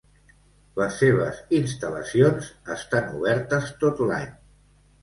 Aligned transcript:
Les 0.79 0.95
seves 1.01 1.43
instal·lacions 1.59 2.51
estan 2.79 3.17
obertes 3.21 3.73
tot 3.87 4.05
l'any. 4.11 4.31